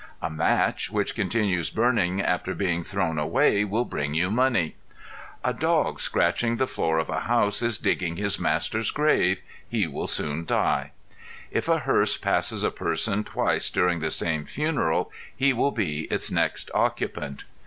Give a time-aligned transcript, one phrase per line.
[0.19, 4.75] A match which continues burning after being thrown away will bring you money.
[5.43, 9.41] A dog scratching the floor of a house is digging his master's grave.
[9.69, 10.91] He will soon die.
[11.51, 16.31] If a hearse passes a person twice during the same funeral, he will be its
[16.31, 17.43] next occupant.